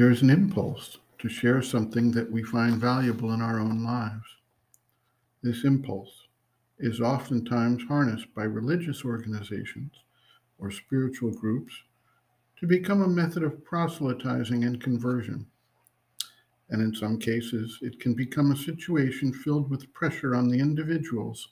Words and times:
There 0.00 0.10
is 0.10 0.22
an 0.22 0.30
impulse 0.30 0.96
to 1.18 1.28
share 1.28 1.60
something 1.60 2.10
that 2.12 2.32
we 2.32 2.42
find 2.42 2.80
valuable 2.80 3.34
in 3.34 3.42
our 3.42 3.60
own 3.60 3.84
lives. 3.84 4.24
This 5.42 5.62
impulse 5.62 6.26
is 6.78 7.02
oftentimes 7.02 7.82
harnessed 7.86 8.34
by 8.34 8.44
religious 8.44 9.04
organizations 9.04 9.92
or 10.58 10.70
spiritual 10.70 11.32
groups 11.32 11.74
to 12.60 12.66
become 12.66 13.02
a 13.02 13.08
method 13.08 13.42
of 13.42 13.62
proselytizing 13.62 14.64
and 14.64 14.80
conversion. 14.80 15.44
And 16.70 16.80
in 16.80 16.94
some 16.94 17.18
cases, 17.18 17.78
it 17.82 18.00
can 18.00 18.14
become 18.14 18.52
a 18.52 18.56
situation 18.56 19.34
filled 19.34 19.68
with 19.68 19.92
pressure 19.92 20.34
on 20.34 20.48
the 20.48 20.60
individuals 20.60 21.48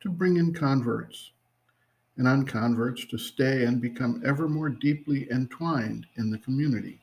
to 0.00 0.10
bring 0.10 0.36
in 0.36 0.52
converts 0.52 1.32
and 2.18 2.28
on 2.28 2.44
converts 2.44 3.06
to 3.06 3.16
stay 3.16 3.64
and 3.64 3.80
become 3.80 4.20
ever 4.26 4.46
more 4.46 4.68
deeply 4.68 5.26
entwined 5.30 6.04
in 6.18 6.30
the 6.30 6.38
community. 6.40 7.00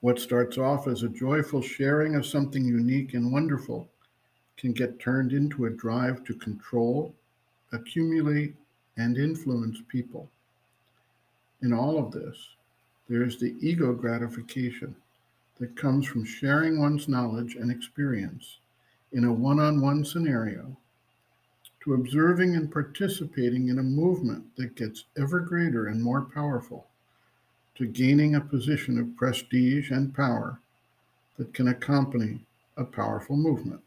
What 0.00 0.20
starts 0.20 0.58
off 0.58 0.86
as 0.86 1.02
a 1.02 1.08
joyful 1.08 1.62
sharing 1.62 2.14
of 2.14 2.26
something 2.26 2.64
unique 2.64 3.14
and 3.14 3.32
wonderful 3.32 3.88
can 4.56 4.72
get 4.72 5.00
turned 5.00 5.32
into 5.32 5.66
a 5.66 5.70
drive 5.70 6.24
to 6.24 6.34
control, 6.34 7.14
accumulate, 7.72 8.54
and 8.96 9.16
influence 9.16 9.78
people. 9.88 10.28
In 11.62 11.72
all 11.72 11.98
of 11.98 12.12
this, 12.12 12.50
there 13.08 13.22
is 13.22 13.38
the 13.38 13.56
ego 13.60 13.92
gratification 13.94 14.94
that 15.58 15.76
comes 15.76 16.06
from 16.06 16.24
sharing 16.24 16.78
one's 16.78 17.08
knowledge 17.08 17.56
and 17.56 17.70
experience 17.70 18.58
in 19.12 19.24
a 19.24 19.32
one 19.32 19.58
on 19.58 19.80
one 19.80 20.04
scenario 20.04 20.76
to 21.80 21.94
observing 21.94 22.54
and 22.54 22.70
participating 22.70 23.68
in 23.68 23.78
a 23.78 23.82
movement 23.82 24.44
that 24.56 24.76
gets 24.76 25.04
ever 25.16 25.40
greater 25.40 25.86
and 25.86 26.02
more 26.02 26.22
powerful, 26.22 26.87
to 27.78 27.86
gaining 27.86 28.34
a 28.34 28.40
position 28.40 28.98
of 28.98 29.16
prestige 29.16 29.92
and 29.92 30.12
power 30.12 30.58
that 31.36 31.54
can 31.54 31.68
accompany 31.68 32.40
a 32.76 32.82
powerful 32.82 33.36
movement. 33.36 33.80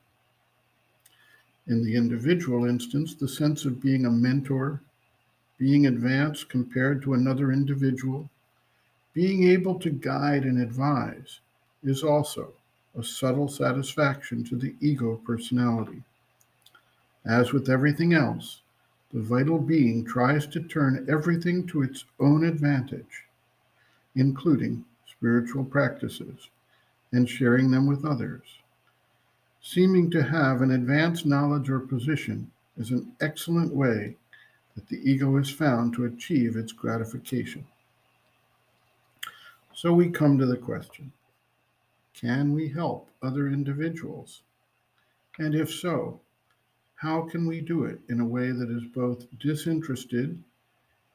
In 1.67 1.83
the 1.83 1.95
individual 1.95 2.63
instance, 2.63 3.13
the 3.13 3.27
sense 3.27 3.65
of 3.65 3.81
being 3.81 4.05
a 4.05 4.09
mentor, 4.09 4.81
being 5.57 5.87
advanced 5.87 6.47
compared 6.47 7.01
to 7.01 7.13
another 7.13 7.51
individual, 7.51 8.29
being 9.13 9.43
able 9.49 9.77
to 9.79 9.89
guide 9.89 10.43
and 10.45 10.61
advise 10.61 11.41
is 11.83 12.01
also 12.01 12.53
a 12.97 13.03
subtle 13.03 13.49
satisfaction 13.49 14.41
to 14.45 14.55
the 14.55 14.73
ego 14.79 15.17
personality. 15.25 16.01
As 17.25 17.51
with 17.51 17.69
everything 17.69 18.13
else, 18.13 18.61
the 19.13 19.21
vital 19.21 19.59
being 19.59 20.05
tries 20.05 20.47
to 20.47 20.61
turn 20.61 21.05
everything 21.09 21.67
to 21.67 21.81
its 21.81 22.05
own 22.21 22.45
advantage, 22.45 23.25
including 24.15 24.83
spiritual 25.05 25.63
practices 25.63 26.49
and 27.11 27.29
sharing 27.29 27.71
them 27.71 27.87
with 27.87 28.05
others. 28.05 28.41
Seeming 29.61 30.09
to 30.11 30.23
have 30.23 30.61
an 30.61 30.71
advanced 30.71 31.25
knowledge 31.25 31.69
or 31.69 31.79
position 31.79 32.51
is 32.77 32.91
an 32.91 33.11
excellent 33.21 33.73
way 33.73 34.15
that 34.75 34.87
the 34.87 34.97
ego 35.09 35.37
has 35.37 35.49
found 35.49 35.93
to 35.93 36.05
achieve 36.05 36.55
its 36.55 36.71
gratification. 36.71 37.65
So 39.73 39.93
we 39.93 40.09
come 40.09 40.37
to 40.37 40.45
the 40.45 40.57
question 40.57 41.11
can 42.13 42.53
we 42.53 42.67
help 42.69 43.09
other 43.21 43.47
individuals? 43.47 44.41
And 45.39 45.55
if 45.55 45.71
so, 45.71 46.19
how 46.95 47.21
can 47.23 47.47
we 47.47 47.61
do 47.61 47.85
it 47.85 47.99
in 48.09 48.19
a 48.19 48.25
way 48.25 48.51
that 48.51 48.69
is 48.69 48.83
both 48.93 49.25
disinterested 49.39 50.41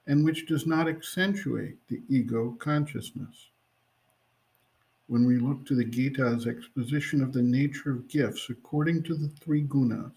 and 0.06 0.24
which 0.24 0.46
does 0.46 0.66
not 0.66 0.88
accentuate 0.88 1.76
the 1.88 2.02
ego 2.08 2.56
consciousness? 2.58 3.50
When 5.08 5.24
we 5.24 5.38
look 5.38 5.64
to 5.66 5.74
the 5.74 5.84
Gita's 5.84 6.46
exposition 6.46 7.22
of 7.22 7.32
the 7.32 7.42
nature 7.42 7.92
of 7.92 8.08
gifts 8.08 8.48
according 8.50 9.04
to 9.04 9.14
the 9.14 9.28
three 9.28 9.62
gunas, 9.62 10.12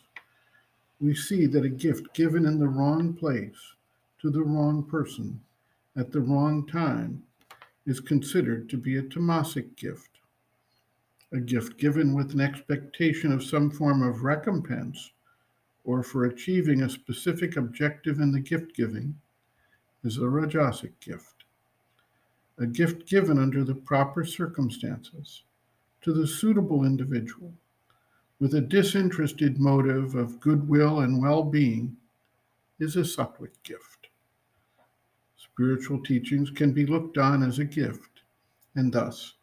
we 1.00 1.16
see 1.16 1.46
that 1.46 1.64
a 1.64 1.70
gift 1.70 2.14
given 2.14 2.46
in 2.46 2.60
the 2.60 2.68
wrong 2.68 3.14
place 3.14 3.76
to 4.22 4.30
the 4.30 4.44
wrong 4.44 4.84
person 4.84 5.40
at 5.96 6.12
the 6.12 6.22
wrong 6.22 6.66
time 6.66 7.24
is 7.86 8.00
considered 8.00 8.70
to 8.70 8.78
be 8.78 8.98
a 8.98 9.04
tamasic 9.04 9.76
gift. 9.76 10.10
A 11.32 11.40
gift 11.40 11.78
given 11.78 12.14
with 12.14 12.34
an 12.34 12.42
expectation 12.42 13.32
of 13.32 13.44
some 13.44 13.70
form 13.70 14.02
of 14.02 14.24
recompense 14.24 15.12
or 15.84 16.04
for 16.04 16.26
achieving 16.26 16.82
a 16.82 16.90
specific 16.90 17.58
objective 17.58 18.20
in 18.20 18.32
the 18.32 18.40
gift 18.40 18.76
giving 18.76 19.16
is 20.04 20.18
a 20.18 20.22
rajasic 20.22 20.92
gift. 21.00 21.44
A 22.58 22.66
gift 22.66 23.08
given 23.08 23.38
under 23.38 23.64
the 23.64 23.76
proper 23.76 24.26
circumstances 24.26 25.44
to 26.02 26.14
the 26.14 26.28
suitable 26.28 26.86
individual 26.86 27.54
with 28.40 28.56
a 28.56 28.62
disinterested 28.62 29.60
motive 29.60 30.16
of 30.16 30.40
goodwill 30.40 31.02
and 31.02 31.22
well 31.22 31.44
being 31.44 31.96
is 32.80 32.96
a 32.96 33.00
sattvic 33.00 33.52
gift. 33.64 34.08
Spiritual 35.36 36.02
teachings 36.04 36.50
can 36.50 36.72
be 36.72 36.86
looked 36.86 37.18
on 37.18 37.44
as 37.44 37.60
a 37.60 37.66
gift, 37.66 38.22
and 38.76 38.94
thus, 38.94 39.34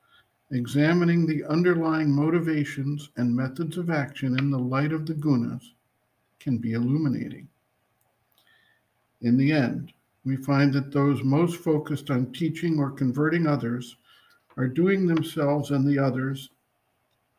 examining 0.50 1.26
the 1.26 1.44
underlying 1.44 2.10
motivations 2.10 3.10
and 3.16 3.36
methods 3.36 3.76
of 3.76 3.90
action 3.90 4.38
in 4.38 4.50
the 4.50 4.58
light 4.58 4.92
of 4.92 5.04
the 5.04 5.14
gunas 5.14 5.72
can 6.40 6.56
be 6.56 6.72
illuminating. 6.72 7.48
In 9.20 9.36
the 9.36 9.52
end, 9.52 9.92
we 10.26 10.36
find 10.36 10.72
that 10.72 10.92
those 10.92 11.22
most 11.22 11.56
focused 11.56 12.10
on 12.10 12.32
teaching 12.32 12.80
or 12.80 12.90
converting 12.90 13.46
others 13.46 13.96
are 14.56 14.66
doing 14.66 15.06
themselves 15.06 15.70
and 15.70 15.86
the 15.86 15.98
others, 15.98 16.50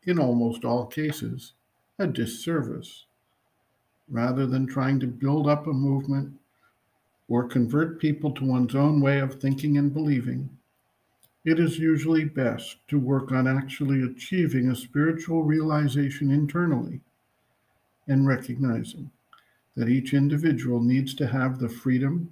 in 0.05 0.17
almost 0.17 0.63
all 0.63 0.85
cases, 0.85 1.51
a 1.99 2.07
disservice. 2.07 3.05
Rather 4.09 4.47
than 4.47 4.65
trying 4.65 5.01
to 5.01 5.07
build 5.07 5.47
up 5.47 5.67
a 5.67 5.73
movement 5.73 6.33
or 7.27 7.43
convert 7.43 7.99
people 7.99 8.31
to 8.31 8.45
one's 8.45 8.73
own 8.73 9.01
way 9.01 9.19
of 9.19 9.35
thinking 9.35 9.77
and 9.77 9.93
believing, 9.93 10.49
it 11.43 11.59
is 11.59 11.77
usually 11.77 12.23
best 12.23 12.77
to 12.87 12.97
work 12.97 13.33
on 13.33 13.47
actually 13.47 14.01
achieving 14.01 14.69
a 14.69 14.75
spiritual 14.75 15.43
realization 15.43 16.31
internally 16.31 17.01
and 18.07 18.25
recognizing 18.25 19.11
that 19.75 19.89
each 19.89 20.13
individual 20.13 20.81
needs 20.81 21.13
to 21.13 21.27
have 21.27 21.59
the 21.59 21.67
freedom, 21.69 22.31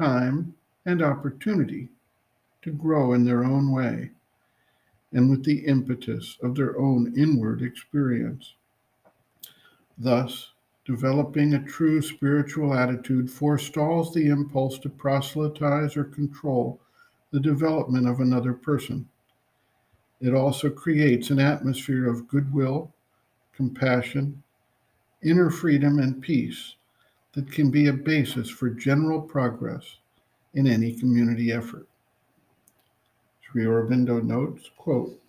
time, 0.00 0.54
and 0.86 1.02
opportunity 1.02 1.88
to 2.62 2.72
grow 2.72 3.12
in 3.12 3.24
their 3.24 3.44
own 3.44 3.70
way 3.70 4.10
and 5.12 5.28
with 5.28 5.44
the 5.44 5.66
impetus 5.66 6.38
of 6.42 6.54
their 6.54 6.78
own 6.78 7.12
inward 7.16 7.60
experience. 7.60 8.54
Thus, 9.98 10.52
developing 10.86 11.52
a 11.52 11.62
true 11.62 12.00
spiritual 12.00 12.72
attitude 12.72 13.30
forestalls 13.30 14.14
the 14.14 14.28
impulse 14.28 14.78
to 14.78 14.88
proselytize 14.88 15.96
or 15.96 16.04
control 16.04 16.80
the 17.30 17.40
development 17.40 18.08
of 18.08 18.20
another 18.20 18.54
person. 18.54 19.06
It 20.20 20.34
also 20.34 20.70
creates 20.70 21.30
an 21.30 21.38
atmosphere 21.38 22.08
of 22.08 22.26
goodwill, 22.28 22.90
compassion, 23.52 24.42
inner 25.22 25.50
freedom 25.50 25.98
and 25.98 26.22
peace 26.22 26.76
that 27.32 27.50
can 27.52 27.70
be 27.70 27.86
a 27.86 27.92
basis 27.92 28.50
for 28.50 28.70
general 28.70 29.20
progress 29.20 29.98
in 30.54 30.66
any 30.66 30.92
community 30.92 31.52
effort. 31.52 31.86
Sri 33.40 33.64
Aurobindo 33.64 34.22
notes, 34.22 34.70
quote, 34.76 35.20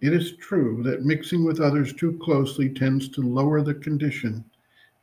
It 0.00 0.12
is 0.12 0.36
true 0.36 0.82
that 0.84 1.04
mixing 1.04 1.44
with 1.44 1.60
others 1.60 1.92
too 1.92 2.18
closely 2.22 2.68
tends 2.68 3.08
to 3.10 3.22
lower 3.22 3.62
the 3.62 3.74
condition 3.74 4.44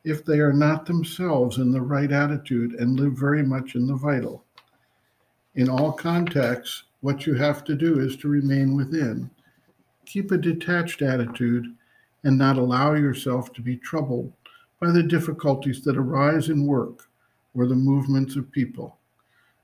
if 0.04 0.26
they 0.26 0.40
are 0.40 0.54
not 0.54 0.86
themselves 0.86 1.58
in 1.58 1.72
the 1.72 1.82
right 1.82 2.12
attitude 2.12 2.74
and 2.74 3.00
live 3.00 3.14
very 3.14 3.44
much 3.44 3.76
in 3.76 3.88
the 3.88 3.96
vital. 3.96 4.44
In 5.56 5.70
all 5.70 5.92
contexts, 5.92 6.84
what 7.02 7.26
you 7.26 7.36
have 7.36 7.64
to 7.66 7.76
do 7.76 8.00
is 8.00 8.18
to 8.18 8.28
remain 8.28 8.76
within. 8.76 9.30
Keep 10.06 10.32
a 10.32 10.38
detached 10.38 11.02
attitude 11.02 11.68
and 12.24 12.38
not 12.38 12.58
allow 12.58 12.94
yourself 12.94 13.54
to 13.54 13.62
be 13.62 13.78
troubled 13.78 14.34
by 14.84 14.92
the 14.92 15.02
difficulties 15.02 15.82
that 15.82 15.96
arise 15.96 16.50
in 16.50 16.68
work 16.68 17.08
or 17.56 17.68
the 17.68 17.74
movements 17.74 18.36
of 18.36 18.52
people, 18.52 18.98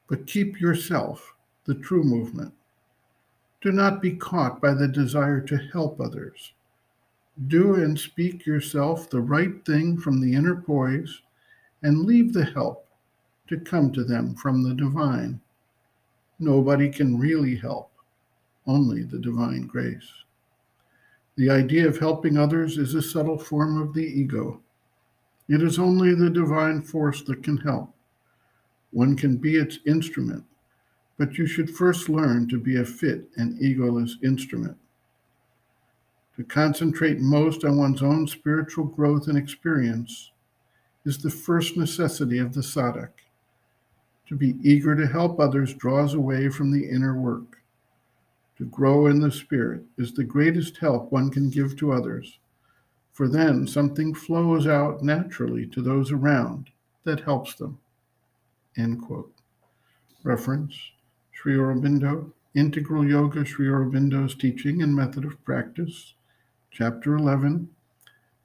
but 0.08 0.26
keep 0.26 0.62
yourself 0.62 1.36
the 1.66 1.76
true 1.76 2.04
movement. 2.04 2.54
Do 3.60 3.74
not 3.74 4.02
be 4.02 4.16
caught 4.16 4.62
by 4.62 4.74
the 4.74 4.88
desire 4.88 5.42
to 5.42 5.58
help 5.74 6.00
others. 6.00 6.54
Do 7.50 7.76
and 7.76 8.00
speak 8.00 8.46
yourself 8.46 9.10
the 9.10 9.20
right 9.20 9.66
thing 9.66 9.98
from 9.98 10.22
the 10.22 10.34
inner 10.34 10.56
poise 10.56 11.22
and 11.84 12.06
leave 12.06 12.32
the 12.32 12.46
help 12.46 12.88
to 13.50 13.60
come 13.60 13.92
to 13.92 14.06
them 14.06 14.36
from 14.36 14.64
the 14.64 14.74
divine. 14.74 15.42
Nobody 16.40 16.90
can 16.90 17.20
really 17.20 17.58
help, 17.58 17.92
only 18.66 19.04
the 19.04 19.20
divine 19.20 19.68
grace. 19.68 20.10
The 21.36 21.50
idea 21.50 21.90
of 21.90 22.00
helping 22.00 22.38
others 22.38 22.78
is 22.78 22.96
a 22.96 23.02
subtle 23.02 23.38
form 23.38 23.82
of 23.82 23.94
the 23.94 24.06
ego. 24.06 24.62
It 25.50 25.64
is 25.64 25.80
only 25.80 26.14
the 26.14 26.30
divine 26.30 26.84
force 26.84 27.24
that 27.24 27.44
can 27.44 27.58
help. 27.58 27.92
One 28.92 29.16
can 29.16 29.38
be 29.38 29.56
its 29.56 29.80
instrument, 29.88 30.44
but 31.18 31.40
you 31.40 31.48
should 31.48 31.72
first 31.72 32.08
learn 32.08 32.48
to 32.50 32.60
be 32.60 32.78
a 32.78 32.86
fit 32.86 33.28
and 33.36 33.60
egoless 33.60 34.12
instrument. 34.24 34.78
To 36.38 36.44
concentrate 36.44 37.20
most 37.20 37.66
on 37.66 37.78
one's 37.78 38.04
own 38.04 38.28
spiritual 38.28 38.86
growth 38.86 39.28
and 39.28 39.38
experience 39.38 40.32
is 41.04 41.18
the 41.18 41.32
first 41.32 41.76
necessity 41.76 42.38
of 42.38 42.54
the 42.54 42.62
sadhak. 42.62 43.12
To 44.28 44.36
be 44.36 44.56
eager 44.62 44.96
to 44.96 45.08
help 45.08 45.40
others 45.40 45.74
draws 45.74 46.14
away 46.14 46.50
from 46.50 46.72
the 46.72 46.88
inner 46.88 47.20
work. 47.20 47.58
To 48.58 48.66
grow 48.66 49.08
in 49.08 49.20
the 49.20 49.32
spirit 49.32 49.84
is 49.98 50.14
the 50.14 50.24
greatest 50.24 50.78
help 50.78 51.12
one 51.12 51.32
can 51.32 51.50
give 51.50 51.76
to 51.78 51.92
others, 51.92 52.38
for 53.20 53.28
then 53.28 53.68
something 53.68 54.14
flows 54.14 54.66
out 54.66 55.04
naturally 55.04 55.66
to 55.66 55.82
those 55.82 56.10
around 56.10 56.70
that 57.04 57.20
helps 57.20 57.54
them. 57.54 57.78
End 58.78 59.02
quote. 59.02 59.34
Reference 60.24 60.74
Sri 61.34 61.56
Aurobindo, 61.56 62.32
Integral 62.56 63.06
Yoga, 63.06 63.44
Sri 63.44 63.68
Aurobindo's 63.68 64.36
Teaching 64.36 64.82
and 64.82 64.96
Method 64.96 65.26
of 65.26 65.44
Practice, 65.44 66.14
Chapter 66.72 67.18
11, 67.18 67.68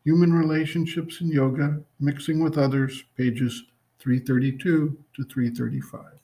Human 0.02 0.32
Relationships 0.32 1.20
in 1.20 1.28
Yoga, 1.28 1.80
Mixing 2.00 2.42
with 2.42 2.58
Others, 2.58 3.04
pages 3.16 3.62
332 4.00 4.98
to 5.14 5.22
335. 5.22 6.23